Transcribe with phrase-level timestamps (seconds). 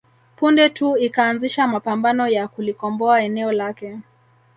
[0.35, 3.99] Punde tu ikaanzisha mapambano ya kulikomboa eneo lake